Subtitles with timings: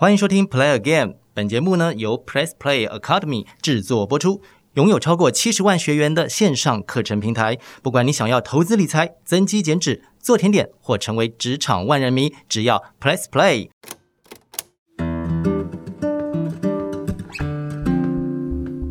[0.00, 4.40] 欢迎收听 Play Again，本节目呢由 Press Play Academy 制作播出，
[4.72, 7.58] 拥有超过七十万学员的线上课程平台。
[7.82, 13.68] 不管你想要投资理财、增肌减脂、做甜点，或成为职场万人迷，只要 Press Play。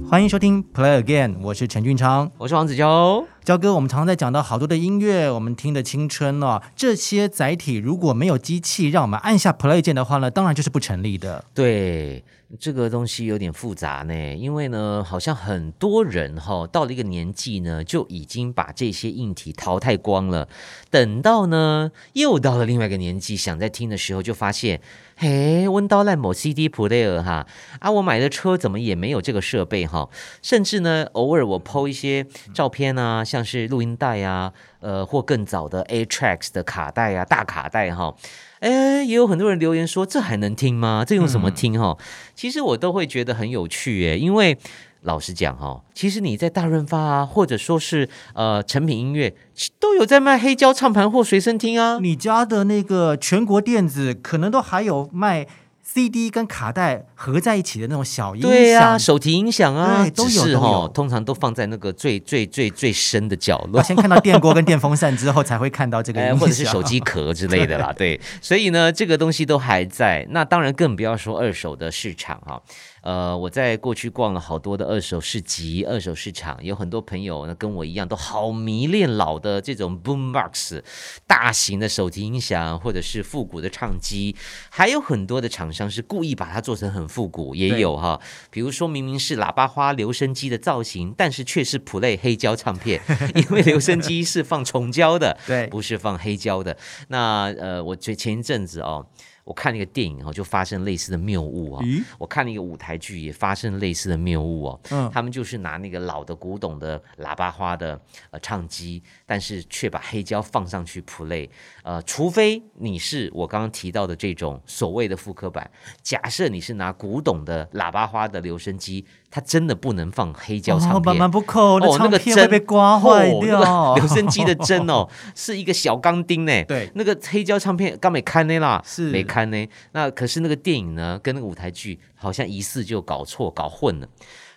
[0.07, 2.31] 欢迎收听 Play Again，我是陈俊昌。
[2.37, 3.25] 我是王子娇。
[3.49, 11.43] 焦哥，我们常常在讲到好多的音乐，我们听的青春哦，这些载体如果没有机器让我们按下 Play 键的话呢，当然就是不成立的。
[11.55, 12.23] 对，
[12.59, 20.47] 这个东西有点复杂呢，因为呢，好像很多人哈、到了一个年纪呢，就已经把这些硬体淘汰光了。
[20.91, 24.79] 等到呢，又到了另外一个年纪，想在听的时候，就发现，
[25.15, 27.47] 嘿，温刀烂某 CD player 哈，
[27.79, 30.07] 啊，我买的车怎么也没有这个设备哈，
[30.43, 38.15] 甚至呢，偶尔我 PO 一些照片啊，像是录音带啊，呃，或更早的 A Tracks 的卡带啊，大卡带哈。
[38.59, 41.05] 哎，也有很多人留言说，这还能听吗？
[41.07, 41.97] 这用什么听哈？
[42.35, 44.57] 其实我都会觉得很有趣耶，因为
[45.03, 49.33] 老实讲哈，其实你在大润发啊，或者说是呃成品音乐，
[49.79, 51.99] 都有在卖黑胶唱盘或随身听啊。
[52.01, 55.47] 你家的那个全国电子可能都还有卖
[55.91, 63.81] CD 跟卡带合在一起的那种小音响，对啊、手提音响啊，对都有是都有，通常都放在那个最最最最深的角落我。
[63.89, 70.27] 先看到电锅跟电风扇之后，才会看到这个或者是手机壳之类的啦， 对，所以呢，这个东西都还在。
[70.29, 72.61] 那当然更不要说二手的市场哈。
[73.01, 80.81] 呃，我在过去逛了好多的二手市集、二手市场，有很多朋友呢跟我一样，都好迷恋老的这种 boombox、
[81.25, 84.35] 大型的手提音响，或者是复古的唱机，
[84.69, 88.19] 还有很多的厂商是故意把它做成很复古，也有哈。
[88.49, 93.01] 比如说明明是喇叭花留声机的造型，但是却是 Play 黑胶唱片，
[93.35, 96.75] 因为留声机是放重胶的， 对不是放黑胶的。
[97.07, 99.05] 那呃，我前前一阵子哦，
[99.49, 104.79] 我看了一个电影哈，就发生类似的谬误啊、咦，我看了一个舞台剧，也发生类似的谬误哦。
[104.91, 111.49] 嗯他们就是拿那个老的古董的喇叭花的呃唱机，但是却把黑胶放上去 play。
[111.81, 115.67] 呃，除非你是我刚刚提到的这种所谓的复刻版，
[116.03, 121.13] 假设你是拿古董的喇叭花的留声机，它真的不能放黑胶唱哦，片。
[121.21, 123.59] 哦，那唱个针被刮坏哦掉。
[123.59, 126.51] 那个 留声机的针哦，是一个小钢钉呢。
[126.65, 129.67] 对那个黑胶唱片刚没看呢啦，是没看呢。
[129.91, 134.07] 那可是那个电影呢，跟那个舞台剧好像疑似就搞错、搞混了。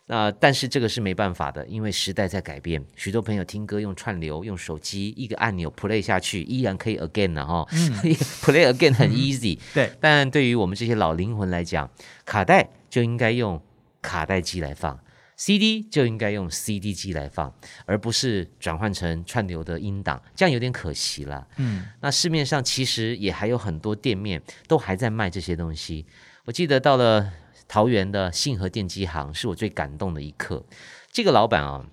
[0.06, 2.84] 那但是这个是没办法的，因为时代在改变。
[2.97, 7.65] 许多朋友听歌用串流、用手机一个按钮 play 下去，依然可以 again 的哈。
[8.43, 11.89] play again 很 easy，对，但对于我们这些老灵魂来讲，
[12.27, 13.62] 卡带就应该用
[14.02, 14.98] 卡带机来放
[15.36, 17.54] ，CD 就应该用 CD 机来放，
[17.86, 21.46] 而不是转换成串流的音档，这样有点可惜了。
[21.56, 26.04] 嗯，那市面上其实也还有很多店面都还在卖这些东西。
[26.44, 27.32] 我记得到了
[27.66, 30.62] 桃园的信和电机行，是我最感动的一刻。
[31.10, 31.86] 这个老板啊，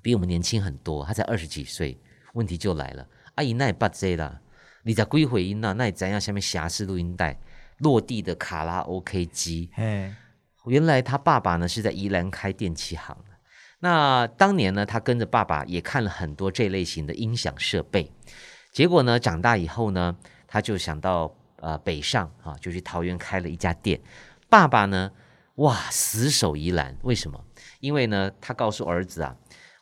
[0.00, 1.98] 比我们年轻很多，他才二十几岁。
[2.34, 4.40] 问题就来了，阿姨那也不这啦，
[4.84, 7.36] 你在归回音呐，那你怎样下面瑕疵录音带、
[7.78, 10.14] 落地的卡拉 OK 机，嘿，
[10.66, 13.36] 原来他爸爸呢是在宜兰开电器行的。
[13.80, 18.12] 那当年呢，他跟着爸爸也看了很多这类型的音响设备。
[18.72, 20.14] 结果呢，长大以后呢，
[20.46, 23.98] 他就想到呃北上啊，就去桃园开了一家店。
[24.50, 25.10] 爸爸呢，
[25.54, 27.42] 哇，死守宜兰，为什么？
[27.80, 29.34] 因为呢，他告诉儿子啊，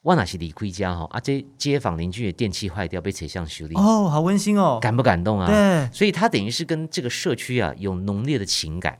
[0.02, 4.78] 我那是离开家哈啊，这街坊邻居的电器坏掉被扯上修理，哦，好温馨哦。
[4.80, 5.46] 感不感动啊？
[5.46, 8.96] 对，所以他等于是跟这个社区啊有浓烈的情感。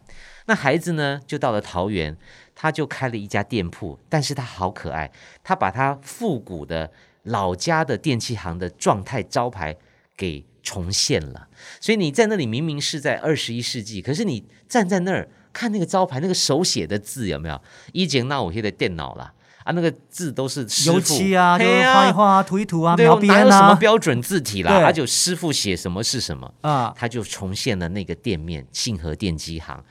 [0.49, 2.17] 那孩子呢，就到了桃园，
[2.55, 5.13] 他就开了一家店铺，但是他好可爱，
[5.45, 6.91] 他把他复古的
[7.25, 9.77] 老家的电器行的状态招牌
[10.17, 11.49] 给重现了。
[11.79, 17.61] 所以你在那里明明是在二十一世纪，可是你站在那儿看那个招牌，那个手写的字有没有？
[17.93, 19.35] 以前那我现在电脑啦。
[19.65, 24.73] 啊，那个字都是油漆啊，就画一画啊，涂一涂啊，哪有什么啊，标准字体啦？
[24.73, 26.51] 对他就师傅写什么是什么。
[26.63, 29.85] 啊，他就重现了那个店面信和电机行。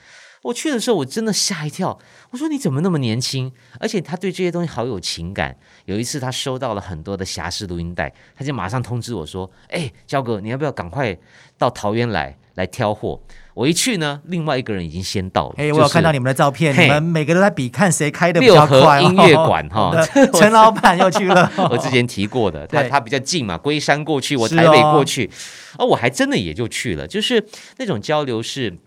[0.47, 1.99] 我去的时候，我真的吓一跳。
[2.31, 3.51] 我说你怎么那么年轻？
[3.79, 5.55] 而且他对这些东西好有情感。
[5.85, 11.17] 有一次他收到了很多的侠士录音带，他就马上通知我说：“哎，焦哥，你要不要赶快
[11.57, 13.19] 到桃园来来挑货？”
[13.55, 15.55] 我一去呢，另外一个人已经先到了。
[15.57, 19.01] 哎，就是我有看到你们的照片，嘿你们每个都在比看谁开的比较快。
[19.01, 19.91] 音乐馆哈
[20.33, 21.51] 陈老板又去了。
[21.69, 25.29] 我之前提过的，他他比较近嘛，龟山过去，我台北哦过去，
[25.77, 27.45] 哦，我还真的也就去了，就是
[27.77, 28.77] 那种交流是。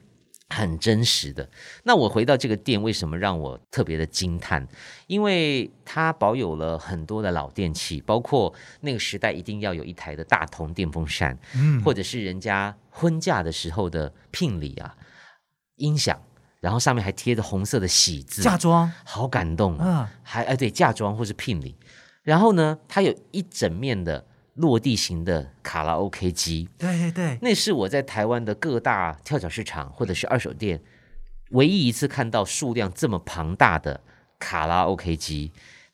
[0.51, 1.49] 很真实的。
[1.85, 4.67] 那我回到这个店，为什么让我特别的惊叹？
[5.07, 14.95] 因为它保有了很多的老电器，包括那个时代一定要有一台的大铜电风扇，嗯，或者是人家婚嫁的时候的聘礼啊，
[15.77, 16.21] 音响
[16.61, 19.89] 然后上面还贴着红色的喜字，嫁妆，好感动啊！
[19.89, 21.75] 啊，还哎对嫁妆或是聘礼，
[22.23, 24.27] 然后呢，它有一整面的
[24.61, 30.81] 落地型的卡拉 OK 机，对对对，那是我在台湾的各大跳蚤市场或者是二手店
[31.51, 34.01] 唯一一次看到数量这么庞大的
[34.39, 35.53] 卡拉 OK 机。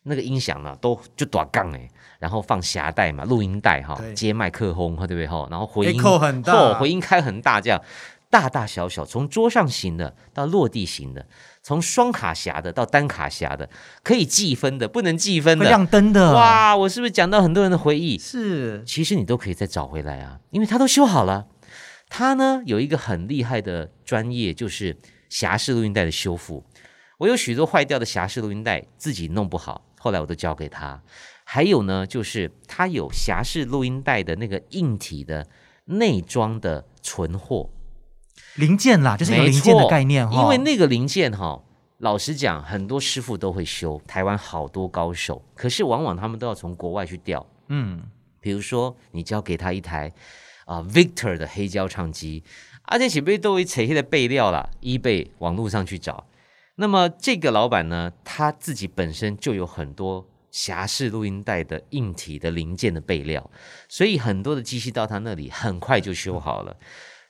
[0.09, 1.89] 那个音响呢，都就短杠哎，
[2.21, 5.49] 然后放匣带嘛，录音带哈对，接麦克风，对不对哈？
[5.51, 6.53] 然后回音很大。
[6.53, 7.83] 哦回音开很大，这样
[8.29, 11.27] 大大小小，从桌上型的到落地型的，
[11.63, 13.69] 从双卡匣的到单卡匣的，
[14.03, 16.77] 可以计分的，不能计分的，亮灯的，，哇！
[16.77, 18.19] 我是不是讲到很多人的回忆？
[18.19, 21.47] 是其实你都可以再找回来啊，因为它都修好了。
[22.09, 24.97] 它呢有一个很厉害的专业，就是
[25.31, 26.65] 匣式录音带的修复。
[27.19, 31.03] 我有许多坏掉的匣式录音带，自己弄不好，后来我都交给他。
[31.45, 35.47] 还有呢，就是它有匣式录音带的那个硬体的
[35.85, 37.71] 内装的存货，
[38.57, 41.63] 零件啦，就是一个零件的概念哈，因为那个零件哈，
[41.99, 47.47] 老实讲，很多师傅都会修，台湾好多高手，可是往往他们都要从国外去调。
[47.69, 48.03] 嗯，
[48.41, 50.13] 比如说，你交给他一台
[50.65, 52.43] 啊、Victor 的黑胶唱机，
[52.85, 56.27] 而且前辈都会扯下的备料啦，eBay 网络上去找。
[56.77, 63.51] 那么这个老板呢，他自己本身就有很多匣式录音带的硬体的零件的备料，
[63.89, 66.77] 所以很多的机器到他那里很快就修好了。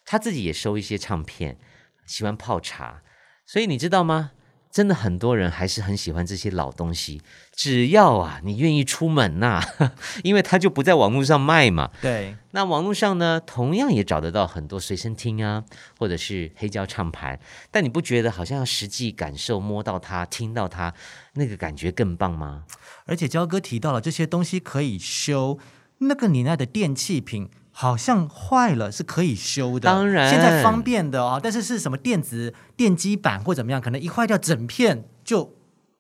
[0.07, 1.59] 他自己也收一些唱片，
[2.07, 3.03] 喜欢泡茶，
[3.45, 4.31] 所以你知道吗？
[4.69, 7.23] 真的很多人还是很喜欢这些老东西，
[7.55, 9.63] 只要啊你愿意出门呐、
[10.23, 11.91] 因为他就不在网络上卖嘛。
[12.03, 15.65] 对，那网络上呢，同样也找得到很多随身听啊，
[15.99, 20.93] 或者是黑胶唱盘，但你不觉得好像要实际感受、摸到它、听到它，
[21.35, 22.65] 那个感觉更棒吗？
[23.07, 25.59] 而且焦哥提到了这些东西可以修，
[25.99, 35.53] 那个年代的电器品好像坏了是可以修的，当然现在方便的啊、但是是什么电子电机板或怎么样，可能一坏掉整片就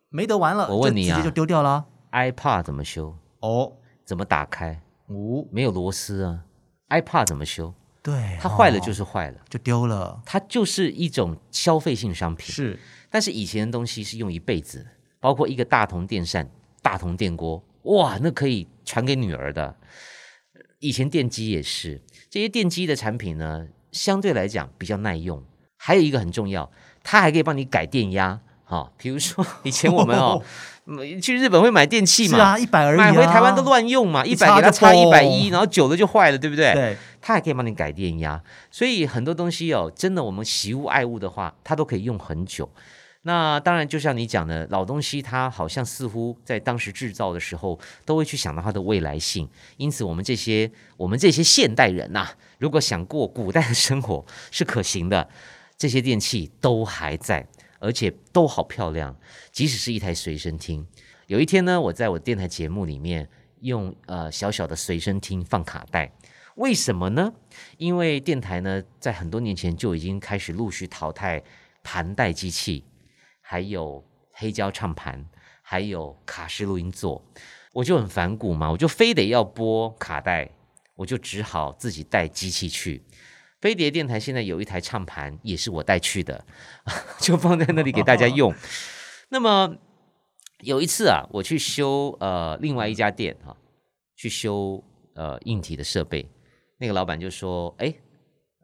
[0.08, 1.84] 没得玩了，我问你啊就直接就丢掉了。
[2.12, 3.14] iPad 怎么修？
[3.40, 3.74] 哦，
[4.06, 4.80] 怎么打开？
[5.08, 6.44] 哦、没有螺丝啊。
[6.88, 7.74] iPad 怎么修？
[8.02, 12.46] 对，它坏了哦就是坏了，就丢了，它就是一种消费性商品。
[12.46, 12.78] 是
[13.10, 14.86] 但是以前的东西是用一辈子，
[15.20, 16.48] 包括一个大同电扇、
[16.80, 19.76] 大同电锅，哇，那可以传给女儿的。
[20.80, 25.42] 以前电机也是，这些电机的产品呢，相对来讲比较耐用。
[25.76, 26.70] 还有一个很重要，
[27.02, 28.40] 它还可以帮你改电压。
[28.68, 30.42] 哈、比如说 以前我们哦，
[30.86, 36.72] 嗯去日本会买电器嘛，是啊，一百而已、啊，买回台湾都乱用嘛，一百给它插一百一，然后久了就坏了，对不对？
[36.72, 42.68] 对，它还可以帮你改电压，所以很多东西哦，真的我们喜物爱物的话，它都可以用很久。
[43.26, 49.48] 那当然，就像你讲的，老东西它好像似乎在当时制造的时候，都会去想到它的未来性。
[49.78, 52.28] 因此，我们这些我们这些现代人呐、
[52.58, 55.28] 如果想过古代的生活是可行的，
[55.76, 57.44] 这些电器都还在，
[57.80, 59.16] 而且都好漂亮。
[59.50, 60.86] 即使是一台随身听，
[61.26, 63.28] 有一天呢，我在我电台节目里面
[63.62, 66.12] 用呃小小的随身听放卡带。
[66.54, 67.32] 为什么呢？
[67.76, 71.42] 因为电台呢，在很多年前就已经开始陆续淘汰
[71.82, 72.84] 盘带机器，
[73.48, 75.24] 还有黑胶唱盘，
[75.62, 77.24] 还有卡式录音座。
[77.72, 80.50] 我就很反骨嘛，我就非得要播卡带，
[80.96, 83.04] 我就只好自己带机器去。
[83.60, 86.44] 飞碟电台现在有一台唱盘，也是我带去的，
[87.20, 88.52] 就放在那里给大家用。
[89.30, 89.76] 那么
[90.62, 93.56] 有一次啊，我去修呃另外一家店哈、
[94.16, 94.82] 去修
[95.14, 96.28] 呃硬体的设备，
[96.78, 97.94] 那个老板就说：“哎，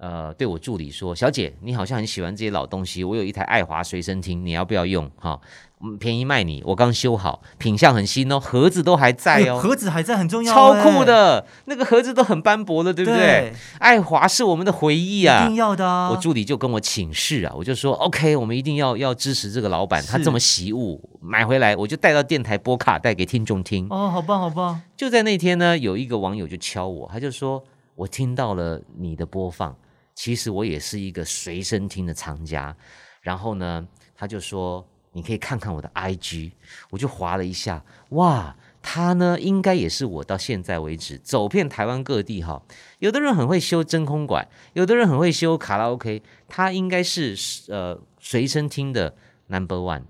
[0.03, 5.09] 呃，对我助理说，小姐，你好像很喜欢这些老东西，我有一台爱华随身听，你要不要用？
[5.15, 5.41] 哈、
[5.81, 13.17] 嗯，便宜卖你，我刚修好，品相很新哦，盒子都还在哦。”哎盒子还在很重要、超哎酷，的，那个盒子都很斑驳的，对不对？
[13.17, 15.55] 对爱华是我们的回忆啊一定！
[15.55, 16.11] 要的啊！
[16.11, 23.87] 我助理就跟我请示啊，我就说 OK，我们一定要要支持这个老板，他是这么习物，买回来我就带到电台播卡带给听众听。
[23.89, 27.63] 哦，好棒好棒，就在那天呢，有一个网友就敲我，他就说
[27.95, 29.77] ：“我听到了你的播放，
[30.15, 32.77] 其实我也是一个随身听的藏家。”
[33.23, 36.53] 然后呢，他就说：“你可以看看我的 IG。”
[36.91, 42.63] 我就划了一下，哇，他呢应该也是我到现在为止走遍台湾各地哈。
[42.99, 47.37] 有的人很会修真空管，有的人很会修卡拉 OK，他应该是
[47.69, 49.15] 呃随身听的
[49.47, 50.05] Number One。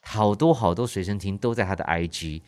[0.00, 2.42] 好多好多随身听都在他的 IG，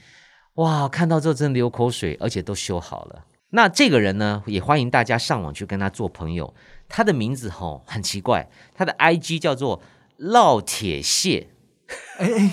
[0.54, 3.24] 哇，看到之后真的流口水，而且都修好了。
[3.50, 6.54] 那这个人呢，也欢迎大家上网去跟他做朋友。
[6.88, 9.82] 他的名字吼很奇怪，他的 IG 叫做
[10.20, 11.48] 烙铁蟹，
[12.18, 12.52] 哎哎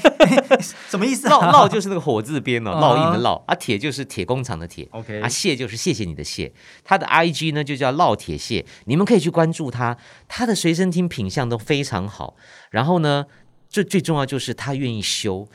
[0.49, 0.57] 哎，
[0.89, 1.33] 什么意思、啊？
[1.33, 4.87] 烙烙就是那个火字边哦，啊烙印的烙啊，铁就是铁工厂的铁。
[4.91, 6.51] OK 啊，谢就是谢谢你的谢，
[6.83, 9.97] 他的 IG 呢就叫烙铁谢，你们可以去关注他，
[10.27, 12.35] 他的随身听品相都非常好。
[12.71, 13.25] 然后呢，
[13.69, 15.47] 最最重要就是他愿意修，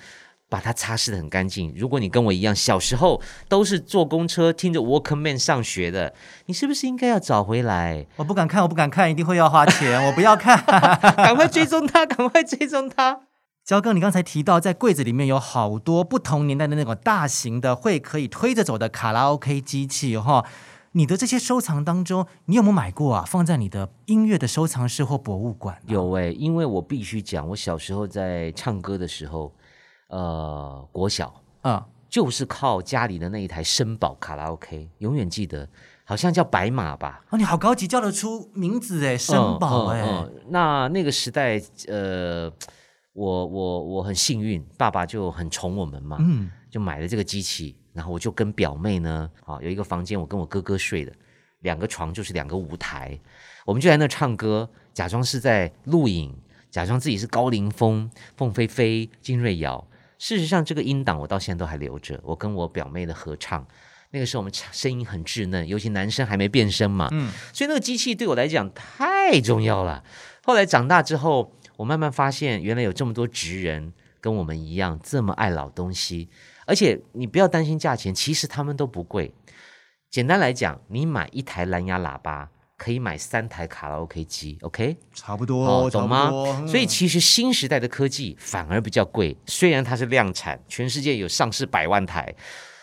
[0.49, 1.73] 把它擦拭的很干净。
[1.77, 6.15] 如果你跟我一样，小时候都是坐公车听着 Walkman 上学的，
[6.47, 8.07] 你是不是应该要找回来？
[8.17, 10.63] 我不敢看，我不敢看，一定会要花钱， 我不要看。
[11.17, 13.21] 赶快追踪他，赶快追踪他。
[13.65, 20.47] 焦哥，你刚才提到在柜子里面有好多不同年代的那种大型的会可以推着走的卡拉 OK 机器哈、
[20.93, 23.25] 你的这些收藏当中，你有没有买过啊？
[23.27, 25.81] 放在你的音乐的收藏室或博物馆、啊？
[25.87, 29.53] 有诶、因为我必须讲，我小时候在唱歌的时候，
[30.09, 35.69] 呃，国小啊、就是靠家里的那一台声宝卡拉 OK，永远记得，
[36.05, 37.23] 好像叫白马吧。
[37.29, 42.51] 哦，你好高级，叫得出名字哎，声宝哎、嗯嗯嗯那那个时代，呃，
[43.13, 51.13] 我我我很幸运，爸爸就很宠我们嘛，嗯，就买了这个机器，然后我就跟表妹呢，啊，有一个房间我跟我哥哥睡的，
[51.61, 53.21] 两个床就是两个舞台，
[53.67, 56.35] 我们就在那唱歌，假装是在录影，
[56.71, 59.87] 假装自己是高凌风、凤飞飞、金瑞瑶。
[60.19, 63.67] 事实上，这个音档我到现在都还留着，我跟我表妹的合唱。
[64.11, 70.03] 那个时候我们唱声音很稚嫩，尤其男生还没变声嘛，嗯所以那个机器对我来讲太重要了。
[70.43, 76.31] 后来长大之后，我慢慢发现，原来有这么多职人跟我们一样这么爱老东西，
[76.67, 79.35] 而且你不要担心价钱，其实他们都不贵。
[80.11, 82.49] 简单来讲，你买一台蓝牙喇叭
[82.79, 84.97] 可以买三台卡拉 OK 机，OK？
[85.13, 86.31] 差不多，哦，懂吗？
[86.33, 92.33] 嗯所以其实新时代的科技反而比较贵，虽然它是量产，全世界有上市百万台，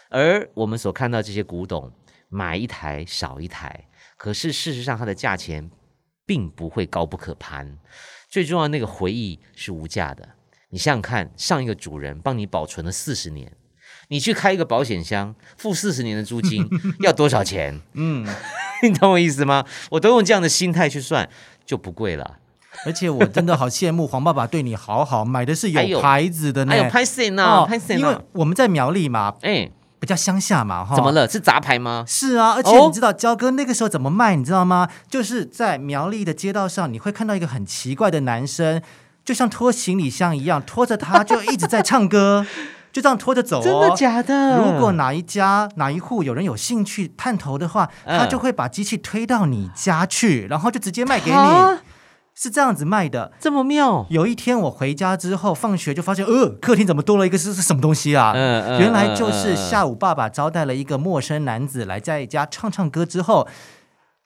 [0.09, 1.89] 而我们所看到这些古董，
[2.27, 3.87] 买一台少一台，
[4.17, 5.71] 可是事实上它的价钱
[6.25, 7.77] 并不会高不可攀。
[8.27, 10.27] 最重要的那个回忆是无价的。
[10.69, 13.49] 你想想看，上一个主人帮你保存了四十年，
[14.09, 16.67] 你去开一个保险箱，付四十年的租金，
[17.01, 17.79] 要多少钱？
[17.93, 18.25] 嗯，
[18.83, 19.65] 你懂我意思吗？
[19.91, 21.27] 我都用这样的心态去算，
[21.65, 22.37] 就不贵了。
[22.85, 26.71] 而且我真的好羡慕黄爸爸对你好好，买的是有有牌子的呢。
[26.71, 27.43] 还有拍谁呢？
[27.45, 28.17] 哦拍谁因为？
[28.33, 30.93] 我们在苗栗嘛，哎，比较乡下嘛，哈。
[30.93, 31.11] 怎么？
[31.13, 31.25] 了？
[31.27, 32.03] 是杂牌吗？
[32.05, 34.89] 是啊，而且哦你知道焦哥那个时候怎么卖，你知道吗？
[35.09, 38.81] 就是在苗栗的街道上，你会看到一个很奇怪的男生，
[39.23, 42.45] 就像拖行李箱一样，拖着他就一直在唱歌，
[42.95, 43.61] 就这样拖着走哦。
[43.61, 44.57] 真的假的？
[44.57, 51.77] 如果哪一家哪一户有人有兴趣探头的话，嗯他就会把机器推到你家去，然后就直接卖给你，啊
[52.33, 53.33] 是这样子卖的。
[53.37, 58.31] 这么妙，有一天我回家之后，放学就发现，呃，客厅怎么多了一个是是什么东西啊？
[58.33, 63.45] 嗯嗯原来就是下午爸爸招待了一个陌生男子来在家唱唱歌之后。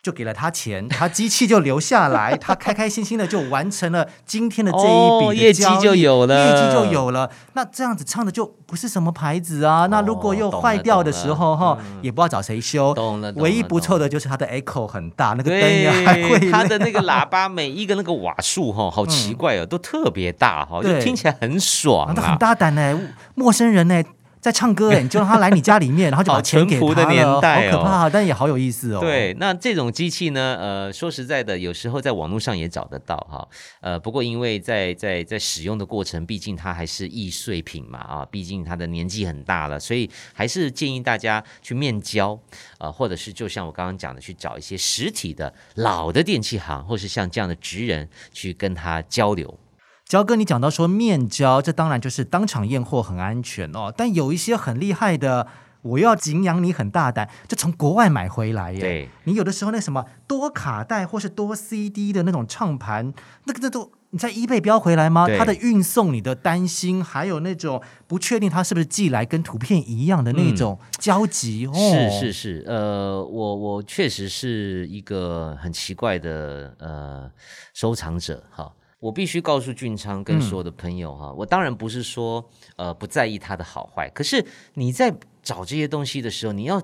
[0.02, 7.30] 就给了他钱， 他机器就留下来， 他开开心心的就完成了今天的这一哦笔的业绩就有了业绩就有了。
[7.54, 9.88] 那这样子唱的就不是什么牌子啊。
[9.88, 12.94] 那如果又坏掉的时候哈也不知道找谁修。
[12.94, 22.38] 懂了懂了唯一不错的就是它的 echo 很大，那个灯也还会， 它的那个喇叭每一个那个瓦数哈，好奇怪哦，都特别大哈，就对听起来很爽啊，他很啊。
[22.38, 22.98] 大胆呢，
[23.36, 24.02] 陌生人呢
[24.42, 33.48] 在唱歌哎，你就让他来你家里面，然后就把好 钱给他了，年代哦好可怕，但也好有意思哦。，对，那这种机器呢，呃，说实在的，有时候在网络上也找得到哈，
[33.82, 42.40] 呃，不过因为在在在使用的过程，毕竟它还是易碎品嘛啊，毕竟它的年纪很大了，所以还是建议大家去面交，
[42.78, 49.60] 呃，或者是就像我刚刚讲的，去找一些实体的老的电器行，或是像这样的职人去跟他交流。
[50.10, 53.94] 焦哥，你讲到说面交，这当然就是当场验货很安全哦。
[53.96, 55.46] 但有一些很厉害的，
[55.84, 58.80] 我又要敬仰你很大胆，就从国外买回来耶。
[58.80, 63.14] 对，你有的时候那什么多卡带或是多 CD 的那种唱盘，
[63.44, 65.28] 那个那都你在 eBay 标回来吗？
[65.38, 71.74] 它的运送你的担心，还有那种不确定它是不是寄来跟图片一样的那种焦急、哦。
[71.76, 77.30] 是是是，呃，我我确实是一个很奇怪的呃
[77.76, 78.72] 收藏者哈。
[79.00, 86.82] 我必须告诉俊昌跟所有的朋友哈，我当然不是说呃不在意它的好坏，可是你在找这些东西的时候，你要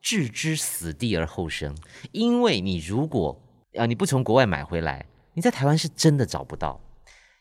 [0.00, 1.76] 置之死地而后生，
[2.12, 3.38] 因为你如果
[3.74, 6.80] 啊、呃你不从国外买回来，你在台湾是真的找不到。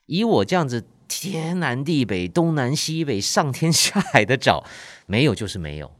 [0.05, 4.63] 以我这样子天南地北、东南西北、上天下海的找，
[5.05, 5.91] 没有就是没有。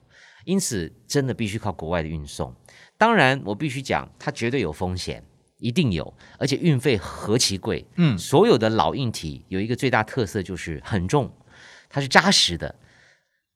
[0.46, 2.56] 因此，真的必须靠国外的运送。
[2.98, 5.24] 当然，我必须讲，它绝对有风险，
[5.58, 7.86] 一定有，而且运费何其贵。
[7.96, 11.32] 嗯所有的老硬体有一个最大特色就是很重，
[11.90, 12.76] 它是扎实的，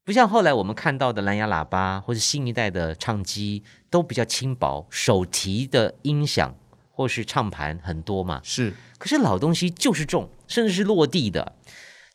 [0.03, 6.55] 不像后来我们看到的蓝牙喇叭或者新一代的唱机都比较轻薄，手提的音响
[6.89, 8.41] 或是唱盘很多嘛。
[8.43, 11.55] 是可是老东西就是重，甚至是落地的。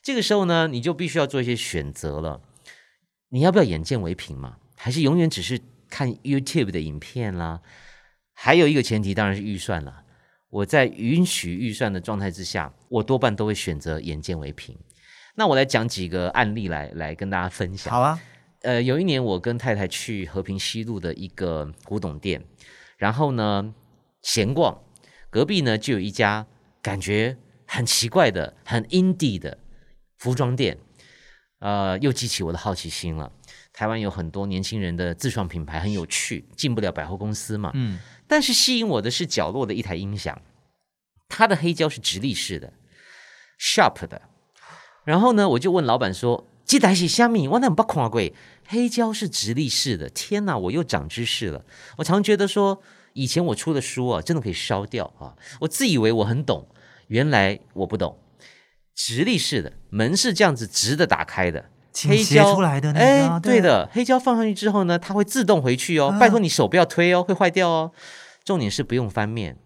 [0.03, 2.41] 这个时候呢，你就必须要做一些选择了。
[3.31, 4.57] 你要不要眼见为凭嘛？
[4.77, 7.61] 还是永远只是看 YouTube 的影片啦？
[8.39, 10.03] 还有一个前提当然是预算了。
[10.51, 14.77] 我在允许预算的状态之下，我多半都会选择眼见为凭。
[15.35, 17.93] 那我来讲几个案例来来跟大家分享。
[17.93, 18.21] 好啊，
[18.63, 22.43] 呃，有一年我跟太太去和平西路的一个古董店，
[22.97, 23.75] 然后呢
[24.23, 24.79] 闲逛，
[25.31, 26.47] 隔壁呢就有一家
[26.81, 29.59] 感觉很奇怪的、很 indie 的
[30.17, 30.79] 服装店，
[31.59, 33.33] 呃，又激起我的好奇心了。
[33.73, 37.73] 台湾有很多年轻人的自创品牌很有趣，进不了百货公司嘛。
[37.75, 40.41] 嗯，但是吸引我的是角落的一台音响，
[41.29, 42.73] 它的黑胶是直立式的
[43.61, 44.23] ，Sharp 的。
[45.05, 47.47] 然后呢，我就问老板说：“这台是虾米？
[47.47, 48.21] 我那不看过，
[48.67, 50.09] 黑胶是直立式的。
[50.09, 51.65] 天哪，我又长知识了。
[51.99, 55.37] 我常觉得说，以前我出的书啊，真的可以烧掉啊。
[55.61, 56.69] 我自以为我很懂，
[57.07, 58.19] 原来我不懂。
[58.97, 66.09] 直立式的门是这样子直的打开的，倾斜出来的那个哎啊，，对的，黑胶放上去之后呢，它会自动回去哦。
[66.09, 67.91] 啊拜托你手不要推哦，会坏掉哦。
[68.45, 69.57] 重点是不用翻面。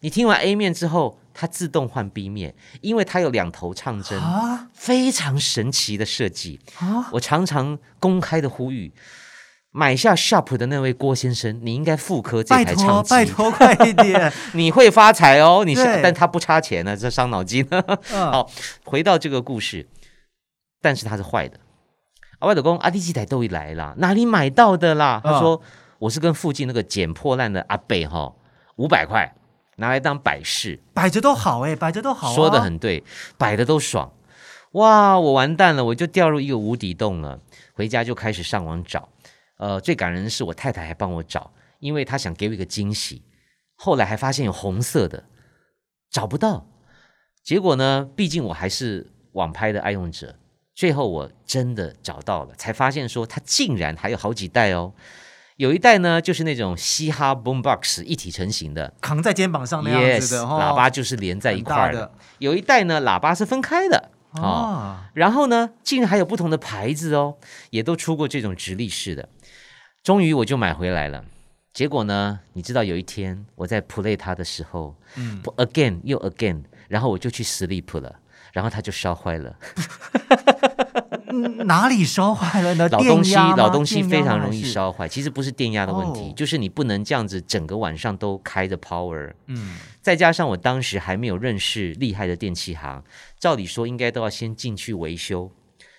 [0.00, 6.58] 你听完 A 面之后，它自动换 B 面，因为它有两头唱针，啊非常神奇的设计。
[6.78, 8.90] 啊，我常常公开的呼吁，
[9.72, 15.64] 买下 Sharp 的那位郭先生，你应该复刻这台唱机，拜托快一点， 你会发财哦。
[15.66, 17.66] 你是，但他不差钱呢，这伤脑筋。
[17.70, 18.50] 嗯好，
[18.84, 19.86] 回到这个故事，
[20.80, 21.58] 但是它是坏的。
[22.38, 25.20] 啊，外头公阿弟几台都会来啦，哪里买到的啦？
[25.22, 25.60] 他说、
[25.98, 28.34] 我是跟附近那个捡破烂的阿贝哈，
[28.76, 29.34] 五百块
[29.76, 33.04] 拿来当摆饰，摆着都好哎，摆着都好啊，说的很对，
[33.36, 34.12] 摆的都爽。
[34.72, 37.40] 哇，我完蛋了，我就掉入一个无底洞了。
[37.74, 39.08] 回家就开始上网找，
[39.58, 43.22] 呃，最感人的是我太太还帮我找，因为她想给我一个惊喜。
[43.74, 45.24] 后来还发现有红色的，
[46.10, 46.66] 找不到。
[47.42, 50.36] 结果呢，毕竟我还是网拍的爱用者，
[50.74, 54.92] 最后我真的找到了，才发现说它竟然还有好几代哦。
[55.56, 62.12] 有一代呢，就是那种嘻哈 boombox 一体成型的扛在肩膀上那样子的，yes，哦喇叭就是连在一块儿的的。
[62.38, 64.42] 有一代呢，喇叭是分开的哦。
[64.42, 67.36] 啊，然后呢，竟然还有不同的牌子哦，
[67.68, 69.28] 也都出过这种直立式的。
[70.02, 71.22] 终于我就买回来了。
[71.74, 78.18] 结果呢，你知道有一天我在 play 它的时候，嗯，again 又 again，然后我就去 sleep 了，
[78.52, 79.56] 然后它就烧坏了。
[81.32, 82.88] 嗯 哪里烧坏了呢？
[82.90, 86.32] 老东西老东西非常容易烧坏，其实不是电压的问题，哦。
[86.36, 89.32] 就是你不能这样子整个晚上都开着 power。
[89.46, 93.04] 嗯，再加上我当时还没有认识厉害的电器行，
[93.38, 95.52] 照理说应该都要先进去维修、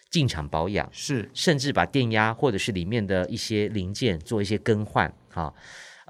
[0.09, 1.29] 进厂保养，是。
[1.33, 5.53] 甚至把电压或者是里面的一些零件做一些更换，哈，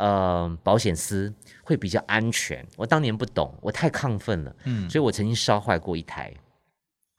[0.02, 1.32] 呃，保险丝
[1.64, 2.66] 会比较安全。
[2.76, 6.34] 我当年不懂，我太亢奋了，嗯所以我曾经烧坏过一台，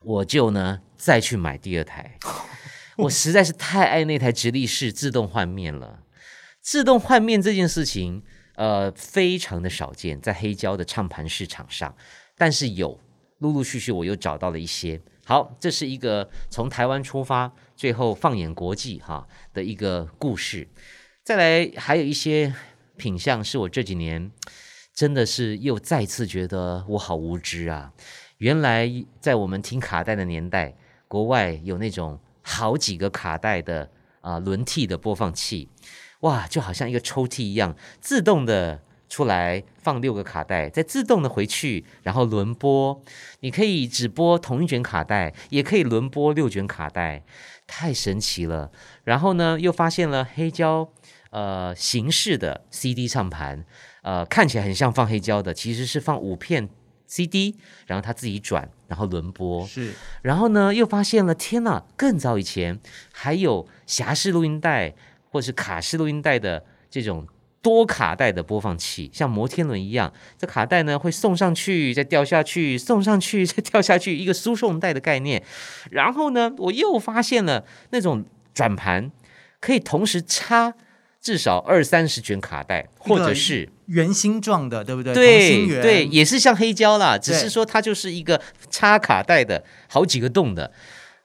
[0.04, 2.18] 我就呢再去买第二台。
[2.98, 6.00] 我实在是太爱那台直立式自动换面了。
[6.60, 8.24] 自动换面这件事情，
[8.56, 11.94] 呃，非常的少见，在黑胶的唱盘市场上，
[12.36, 12.98] 但是有
[13.38, 15.00] 陆陆续续我又找到了一些。
[15.24, 20.66] 好，这是一个从台湾出发，最后放眼国际哈的一个故事。
[21.24, 22.52] 再来，还有一些
[22.96, 24.30] 品相是我这几年
[24.94, 27.92] 真的是又再次觉得我好无知啊！
[28.38, 30.74] 原来在我们听卡带的年代，
[31.08, 35.68] 国外有那种好几个卡带的啊、轮替的播放器，
[36.20, 43.02] 哇，就好像一个抽屉一样，自动的出来放六个卡带，再自动的回去，然后轮播。
[43.40, 47.24] 你可以只播同一卷卡带，也可以轮播六卷卡带，
[47.66, 48.70] 太神奇了。
[49.04, 50.88] 然后呢，又发现了黑胶
[51.32, 53.64] 呃形式的 CD 唱盘，
[54.02, 56.68] 呃，看起来很像放黑胶的，其实是放五片
[57.06, 59.66] CD，然后它自己转，然后轮播。
[59.66, 59.92] 是
[60.22, 62.78] 然后呢，又发现了，天呐，更早以前
[63.12, 64.94] 还有匣式录音带
[65.30, 67.26] 或是卡式录音带的这种
[67.62, 75.42] 多卡带的播放器，像摩天轮一样，这卡带呢会送上去，再掉下去，送上去，再掉下去，一个输送带的概念。
[75.90, 79.10] 然后呢，我又发现了那种转盘
[79.60, 80.74] 可以同时插
[81.22, 85.14] 至少二三十卷卡带，或者是圆心状的，对不对？
[85.14, 90.72] 对对，也是像黑胶啦，只是说它就是一个插卡带的好几个洞的，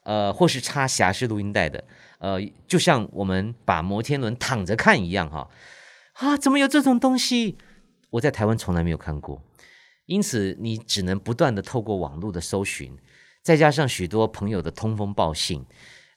[0.04, 1.84] 呃，或是插匣式录音带的，
[2.20, 5.50] 呃，就像我们把摩天轮躺着看一样哈。
[6.14, 7.58] 啊，怎么有这种东西？
[8.12, 9.42] 我在台湾从来没有看过，
[10.06, 12.96] 因此你只能不断的透过网络的搜寻，
[13.42, 15.66] 再加上许多朋友的通风报信，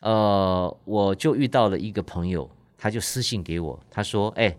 [0.01, 2.51] 呃，我就遇到了一个朋友，
[2.83, 4.57] 他就私信给我，他说：“哎、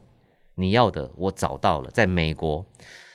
[0.53, 2.63] 你要的我找到了，在美国。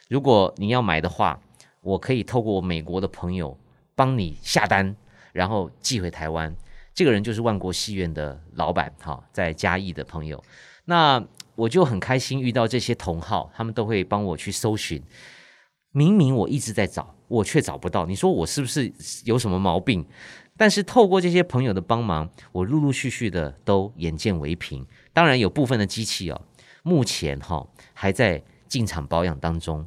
[0.09, 1.41] 如果你要买的话，
[1.81, 3.57] 我可以透过我美国的朋友
[3.95, 4.97] 帮你下单，
[5.33, 6.53] 然后寄回台湾。
[6.93, 10.43] 这个人就是万国戏院的老板，哈，在嘉义的朋友。
[10.87, 15.01] 那我就很开心遇到这些同好，他们都会帮我去搜寻。
[15.93, 18.07] 明明我一直在找，我却找不到。
[18.07, 18.93] 你说我是不是
[19.25, 20.05] 有什么毛病？
[20.57, 24.87] 但是透过这些朋友的帮忙，我陆陆续续的都眼见为凭。
[25.13, 26.41] 当然有部分的机器哦，
[26.83, 29.87] 目前哈还在进场保养当中。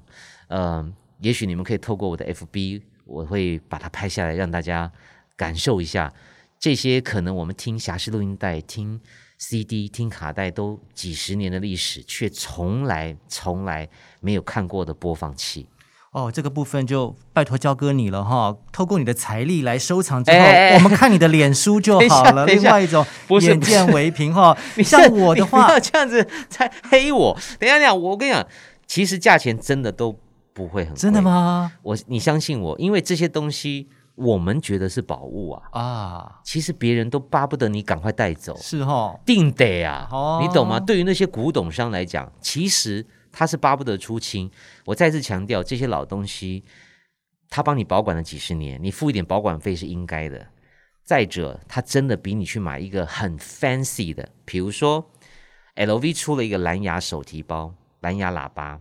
[0.49, 4.91] 嗯，也许你们可以透过我的 FB，我会把它拍下来，让大家
[5.35, 6.13] 感受一下
[6.59, 8.99] 这些可能我们听侠士录音带、听
[9.37, 15.67] CD、听卡带都几十年的历史，却从来从来没有看过的播放器。
[16.11, 22.45] 哦，这个部分就拜托焦哥你了哈，透过你的财力来收藏之后，哎哎哎我们看你的脸书就好了。
[22.49, 27.37] 另外一种不是眼见为凭哈， 你像我的话要，这样子在黑我。
[27.59, 28.45] 等一下，我跟你讲，
[28.87, 30.17] 其实价钱真的都
[30.51, 30.99] 不会很贵。
[30.99, 31.21] 真的？
[31.21, 31.71] 吗？
[31.83, 40.79] 我你相信我，因为这些东西我们觉得是宝物啊，啊，其实别人都巴不得你赶快带走，是哈，定得啊，哦你懂吗？
[40.79, 44.49] 对于那些古董商来讲，其实他是巴不得出清。
[44.85, 46.63] 我再次强调，这些老东西，
[47.49, 50.47] 他帮你保管了几十年，你付一点保管费是应该的。
[51.03, 55.09] 再者，他真的比你去买一个很 fancy 的，比如说
[55.75, 58.79] LV 出了一个蓝牙手提包、蓝牙喇叭，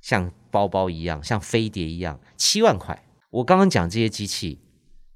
[0.00, 3.02] 像包包一样，像飞碟一样，七万块。
[3.30, 4.60] 我刚刚讲这些机器，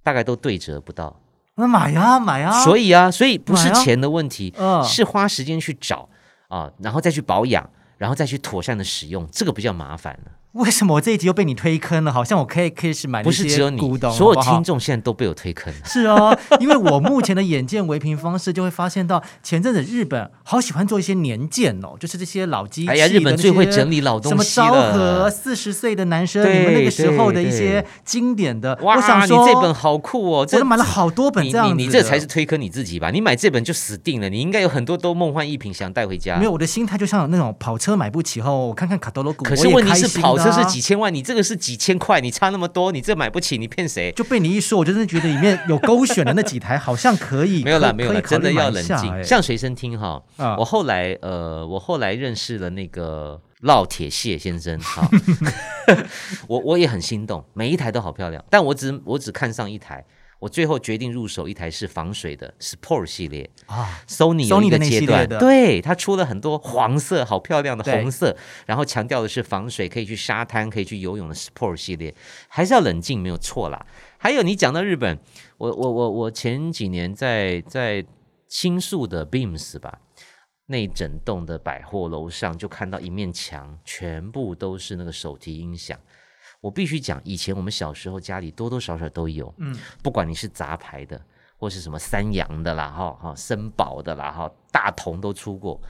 [0.03, 1.21] 大概都对折不到。
[1.57, 2.65] 那买呀买呀。
[2.65, 6.09] 所以啊，所以不是钱的问题，嗯是花时间去找
[6.49, 10.33] 啊，然后再去保养，然后再去妥善的使用，这个比较麻烦了。
[10.57, 12.11] 为什么我这一集又被你推坑了？
[12.13, 13.79] 好像我可以开始买不那些是只有你
[14.11, 15.79] 所有听众现在都被我推坑了。
[15.85, 30.47] 是哦，因为我目前的眼见为凭方式，就会发现到前阵子日本好喜欢做一些年鉴哦，就是这些老机器的哎呀日本最会整理老东西什么昭和四十岁的男生，你们那个时候的一些经典的，哇，我想说你这本好酷哦！
[30.47, 33.11] 这我都买了好多本你这样子的你你这才是推坑你自己吧？
[33.11, 36.39] 你买这本就死定了，你应该有很多都梦幻一品想带回家。
[36.39, 44.13] 没有，我的心态就像那种跑车买不起后，我看看卡多罗古，可是问题是跑车是啊几千万，你这个是几千块，你差那么多，你这买不起，你骗谁？
[44.13, 50.23] 就被你一说，我真的觉得里面有勾选的那几台好像可以，没有啦，可没有啦，可以考虑真的要冷静，哎像随身听哈。
[50.37, 55.09] 啊我后来呃，我后来认识了那个烙铁蟹先生哈，
[56.49, 60.05] 我我也很心动，每一台都好漂亮，但我只我只看上一台，
[60.39, 63.49] 我最后决定入手一台是防水的 Sport 系列。
[63.67, 65.39] 啊，，Sony 有 Sony 一的个阶段，那系列的。
[65.39, 72.15] 对，它出了很多黄色好漂亮的对红色，然后强调的是防水，可以去沙滩，可以去游泳的 Sport 系列，
[72.49, 73.87] 还是要冷静，没有错啦。
[74.19, 75.19] 还有你讲到日本，
[75.59, 78.05] 我我我我前几年在在
[78.49, 80.01] 新宿的 Beams 吧，
[80.67, 85.99] 那整栋的百货楼上就看到一面墙，全部都是那个手提音响。
[86.67, 91.21] 我必须讲，以前我们小时候家里多多少少都有，嗯，不管你是杂牌的，
[91.57, 95.81] 或是什么三洋的啦，哈哈，森宝的啦，哈，大同都出过，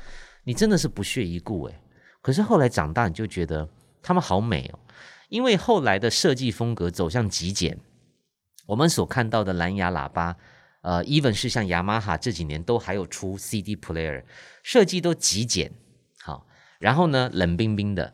[0.44, 1.80] 你真的是不屑一顾诶。
[2.20, 3.66] 可是后来长大，你就觉得
[4.02, 4.78] 他们好美哦，
[5.30, 7.78] 因为后来的设计风格走向极简，
[8.66, 10.36] 我们所看到的蓝牙喇叭，
[10.82, 14.22] 呃，even 是像雅马哈这几年都还有出 CD player，
[14.62, 15.72] 设计都极简，
[16.20, 16.46] 好，
[16.78, 18.12] 然后呢，冷冰冰的，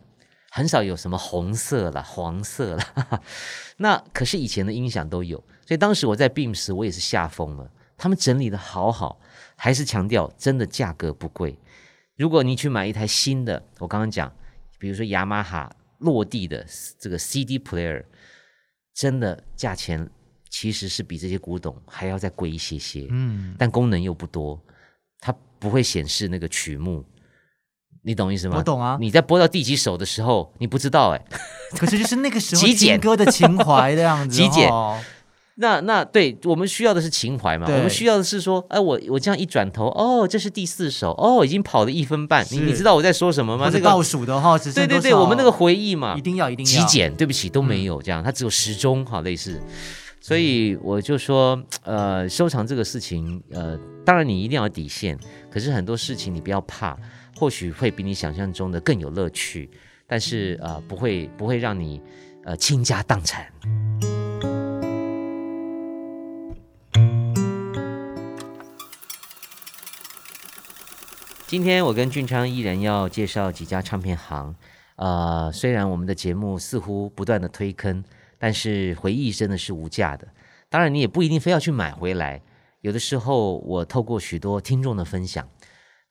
[0.55, 2.85] 很少有什么红色啦、黄色啦。
[2.95, 3.23] 哈 哈
[3.79, 9.19] 那可是以前的音响都有，所以当时我在 Beam 时我也是吓疯了，他们整理的好好，
[9.57, 11.59] 还是强调真的价格不贵。
[12.17, 14.31] 如果你去买一台新的，我刚刚讲，
[14.79, 16.67] 比如说雅马哈落地的
[16.99, 18.05] 这个 CD player，
[18.93, 20.07] 真的价钱
[20.51, 24.62] 其实是比这些古董还要再贵一些些，嗯，但功能又不多，
[25.19, 27.03] 它不会显示那个曲目，
[28.03, 28.57] 你懂意思吗？
[28.59, 28.99] 我懂啊。
[29.01, 31.25] 你在播到第几首的时候，你不知道哎、
[31.79, 33.01] 可是就是那个时候极简。
[33.01, 34.69] 听歌的情怀的样子， 极简。
[34.69, 34.99] 哦。
[35.57, 37.67] 那那对我们需要的是情怀嘛？
[37.69, 43.69] 我们需要的是说，哎，我我这样一转头，哦，这是第四首，哦，已经跑了一分半，你你知道我在说什么吗？
[43.71, 46.17] 这个倒数的哈，只剩对对对，我们那个回忆嘛。
[46.17, 46.73] 一，定要一定要。
[46.73, 49.61] 极简，对不起都没有这样，它只有时钟哈类似，
[50.23, 55.19] 所以我就说，呃，收藏这个事情，呃，当然你一定要有底线，
[55.53, 56.99] 可是很多事情你不要怕，
[57.37, 59.69] 或许会比你想象中的更有乐趣，
[60.07, 62.01] 但是呃，不会不会让你
[62.45, 63.53] 呃倾家荡产。
[71.47, 74.55] 今天我跟俊昌依然要介绍几家唱片行。
[74.97, 78.03] 呃，虽然我们的节目似乎不断的推坑，
[78.38, 80.27] 但是回忆真的是无价的。
[80.71, 82.41] 当然，你也不一定非要去买回来。
[82.83, 85.49] 有的时候，我透过许多听众的分享，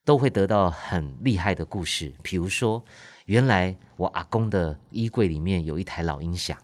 [0.05, 2.13] 都会得到很厉害的故事。
[2.23, 2.81] 比如说，
[3.25, 6.57] 原来我阿公的衣柜里面有一台老音响，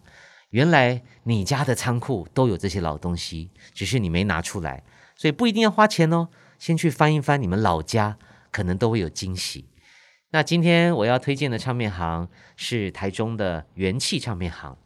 [0.51, 4.81] 原来你家的仓库都有这些老东西，只是你没拿出来，
[5.17, 6.29] 所以不一定要花钱哦。
[6.57, 8.17] 先去翻一翻你们老家，
[8.49, 9.67] 可能都会有惊喜。
[10.29, 14.77] 那今天我要推荐的唱片行是台中的元气唱片行。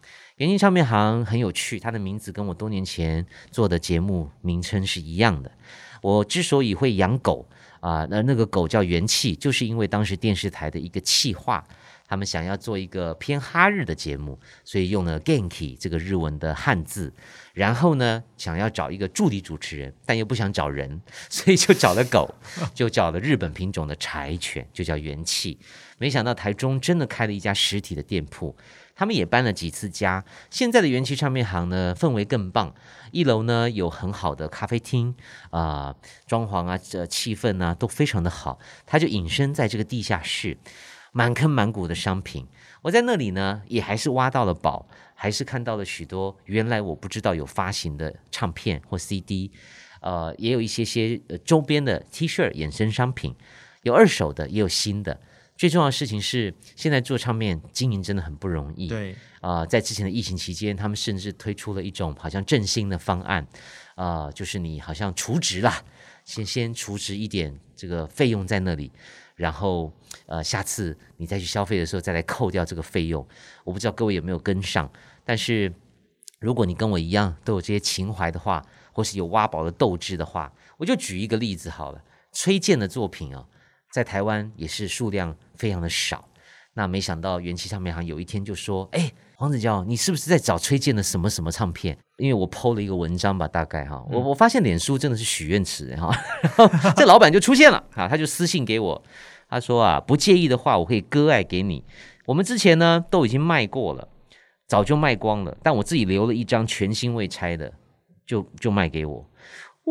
[0.41, 5.51] 元气唱片行很有趣，它的名字跟我多年前做的节目名称是一样的。
[6.01, 7.47] 我之所以会养狗
[7.79, 11.63] 啊，那那个狗叫元气，就是因为当时电视台的一个企划。
[12.07, 17.13] 他们想要做一个偏哈日的节目，所以用了 Genki 这个日文的汉字。
[17.53, 20.99] 然后呢，想要找一个助理主持人，但又不想找人，
[21.29, 22.33] 所以就找了狗，
[22.73, 25.57] 就找了日本品种的柴犬，就叫元气。
[25.99, 28.53] 没想到台中真的开了一家实体的店铺，
[29.01, 30.23] 他们也搬了几次家。
[30.51, 32.75] 现在的元气唱片行呢，氛围更棒。
[33.11, 35.15] 一楼呢有很好的咖啡厅
[35.49, 35.95] 啊，
[36.27, 38.59] 装潢啊，这气氛啊都非常的好。
[38.85, 40.59] 它就隐身在这个地下室。
[41.13, 42.45] 满坑满谷的商品，
[42.83, 49.51] 我在那里呢，也还是挖到了宝，还是看到了许多原来我不知道有发行的唱片或 CD，
[50.01, 53.35] 呃，也有一些些周边的 T 恤衍生商品，
[53.81, 55.19] 有二手的，也有新的。
[55.61, 58.87] 最重要的事情是，现在做唱片经营真的很不容易。
[58.87, 63.47] 对，啊，在之前的疫情期间，他们甚至推出了一种好像振兴的方案，
[63.93, 65.83] 啊，就是你好像储值啦，
[66.25, 68.91] 先先储值一点这个费用在那里。
[69.35, 69.93] 然后，
[70.25, 73.23] 呃，下次你再去消费的时候，再来扣掉这个费用。
[73.63, 74.91] 我不知道各位有没有跟上，
[75.23, 75.71] 但是
[76.39, 82.03] 如果你跟我一样都有这些情怀的话，或是有挖宝的斗志的话，我就举一个例子好了。
[82.31, 83.45] 崔健的作品啊，
[83.93, 86.25] 在台湾也是数量非常的少。
[86.73, 96.09] 那没想到元气唱片行有一天就说：“哎，黄子佼，你是不是在找崔健的什么什么唱片？”因为我 PO 了一个文章吧，大概哈，我我发现脸书真的是许愿池哈，
[96.95, 99.03] 这老板就出现了啊，他就私信给我，
[99.49, 101.83] 他说啊，不介意的话，我可以割爱给你。
[102.27, 104.07] 我们之前呢都已经卖过了，
[104.65, 107.73] 早就卖光了，但我自己留了一张全新未拆的，
[108.25, 109.29] 就就卖给我。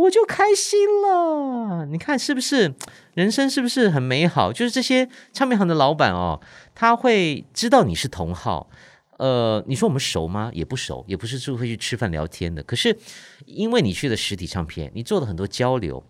[0.01, 2.75] 我就开心了，你看是不是？
[3.15, 4.51] 人生是不是很美好？
[4.51, 6.41] 就是这些唱片行的老板哦，
[6.75, 8.71] 他会知道你是同好。
[9.19, 10.51] 呃，你说我们熟吗？
[10.55, 12.63] 也不熟，也不是就会去吃饭聊天的。
[12.63, 12.97] 可是
[13.45, 16.03] 因为你去了实体唱片，你做了很多交流，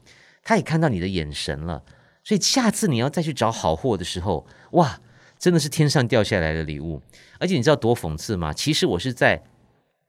[0.44, 1.82] 他也看到你的眼神了，
[2.22, 5.00] 所以下次你要再去找好货的时候，哇，
[5.36, 7.02] 真的是天上掉下来的礼物。
[7.40, 8.52] 而且你知道多讽刺吗？
[8.52, 9.42] 其实我是在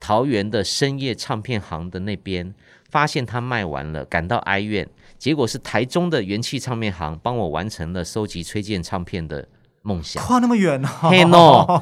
[0.02, 2.54] 桃园的深夜唱片行的那边。
[2.90, 4.86] 发现它卖完了，感到哀怨。
[5.18, 9.48] 结果是台中的元气唱片行帮我完成了收集崔健唱片的
[9.82, 10.22] 梦想。
[10.22, 10.90] 跨那么远哦？
[11.04, 11.38] 嘿喏，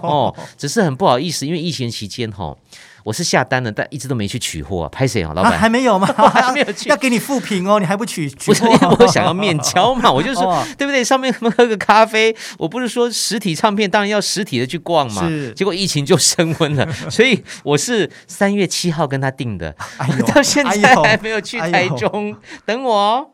[0.07, 2.55] 哦，只是很不好意思，因为疫情期间哈。
[3.09, 4.87] 我是下单了，但一直都没去取货。
[4.89, 5.57] 拍谁啊，老板？
[5.57, 6.05] 还没有吗？
[6.31, 8.29] 还没有去，要给你复评哦，你还不取？
[8.45, 11.03] 不是，因为我想要面交嘛， 我就说，对不对？
[11.03, 15.27] 上面喝个咖啡，我不是说实体唱片当然要实体的去逛嘛。
[15.27, 15.51] 是。
[15.53, 19.75] 结果疫情就升温了， 所以我是三月七号跟他订的，
[20.27, 23.31] 到现在还没有去台中，等我。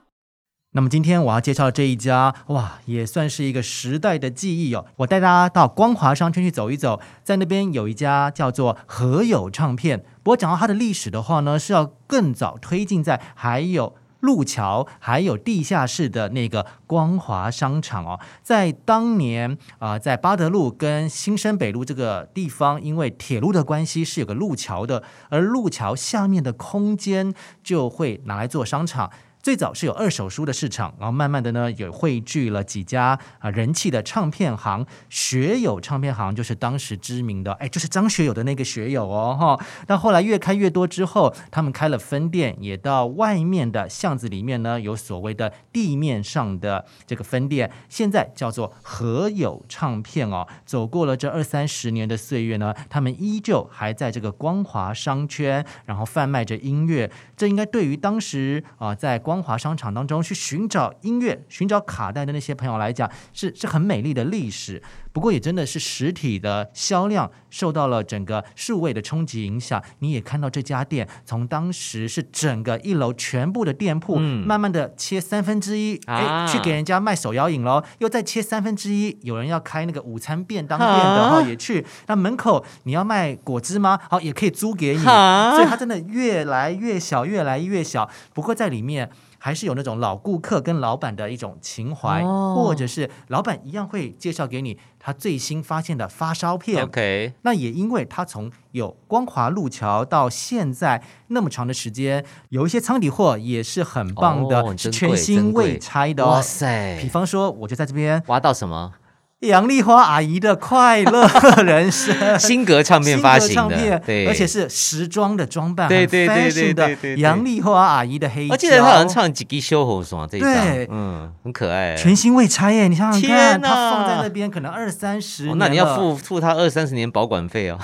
[0.76, 4.86] 那么今天我要介绍这一家，哇，也算是一个时代的记忆哦。
[4.98, 10.04] 我带大家到光华商圈去走一走，在那边有一家叫做和友唱片。
[10.22, 18.20] 不过讲到它的历史的话呢，是要更早推进在还有路桥、还有地下室的那个光华商场哦。
[18.44, 27.34] 在当年啊，在巴德路跟新生北路这个地方，因为铁路的关系是有个路桥的，而路桥下面的空间
[27.64, 29.10] 就会拿来做商场。
[29.46, 39.66] 最早是有二手书的市场，然后慢慢的呢，也汇聚了几家啊人气的唱片行，学友唱片行就是当时知名的，哎，就是张学友的那个学友哦，哈。
[39.86, 50.48] 那后来越开越多之后，他们开了分店，也到外面的巷子里面呢，有所谓的地面上的这个分店，现在叫做和友唱片哦。
[50.66, 57.12] 走过了这二三十年的岁月呢，他们依旧还在这个光华商圈，然后贩卖着音乐。
[57.38, 64.82] 这应该对于当时啊在光光华商场当中去寻找音乐、寻找卡带的那些朋友来讲，是是很美丽的历史。
[65.12, 69.82] 不过也真的是实体的销量受到了整个数位的冲击影响。
[70.00, 81.86] 你也看到这家店从当时是整个一楼全部的店铺，慢慢的切三分之一，哎，去给人家卖手摇饮喽，又再切三分之一，有人要开那个午餐便当店的哈，也去。
[82.08, 84.00] 那门口你要卖果汁吗？
[84.10, 85.04] 好，也可以租给你。
[85.04, 88.10] 所以它真的越来越小，越来越小。
[88.34, 89.10] 不过在里面。
[89.46, 92.24] 还是有那种老顾客跟老板的一种情怀，
[92.56, 96.84] 或者是老板一样会介绍给你他最新发现的发烧片。
[96.84, 106.26] OK，那也因为他从有光华路桥到现在那么长的时间，有一些仓底货也是很棒的，是全新未拆的。
[106.26, 106.98] 哇塞！
[107.00, 108.94] 比方说，我就在这边挖到什么？
[109.42, 111.28] 杨丽花阿姨的快乐
[111.64, 112.40] 人生。
[112.40, 117.22] 新格唱片发行的，对，而且是时装的装扮，对对对对的对对对。
[117.22, 120.88] 杨丽花阿姨的黑胶，我记得她好像唱《几滴修红爽》这一张，对。
[120.90, 121.96] 嗯，很可爱。
[121.96, 127.78] 全新未拆耶，你想想看，它放在那边可能二三十那你要付付她二三十年保管费哦。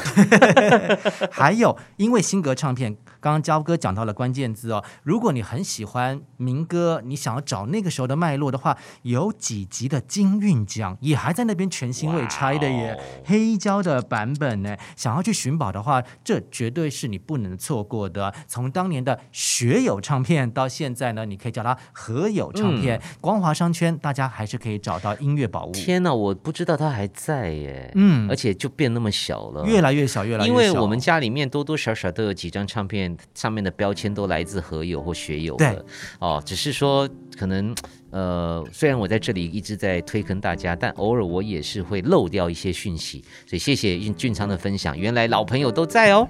[1.30, 4.84] 还有，因为新格唱片，刚刚焦哥讲到了关键字哦。
[5.04, 14.76] 如果你很喜欢民歌，你想要找那个时候的脉络的话，有几集的金韵奖也还在那边全新未拆的耶，黑胶的版本呢。
[14.98, 18.34] 想要去寻宝的话，这绝对是你不能错过的。
[18.48, 25.72] 从当年的学友唱片到现在呢，你可以叫它和友唱片，光华商圈大家还是可以找到音乐宝物。
[25.72, 30.52] 天哪，我不知道它还在耶，嗯而且就变那么小了，越来越小，越来越小。
[30.52, 35.86] 因为我们家里面多多少少都有几张唱片，上面的标签都来自何友或学友的
[36.20, 37.76] 哦，只是说可能
[38.12, 46.28] 呃，虽然我在这里一直在推坑大家，但偶尔我也是会漏掉一些讯息，所以谢谢俊俊昌的分享，原来老朋友都在哦。